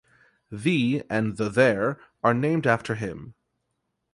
The 0.51 1.03
and 1.11 1.37
the 1.37 1.47
there 1.47 1.99
are 2.23 2.33
named 2.33 2.65
after 2.65 2.95
him. 2.95 3.35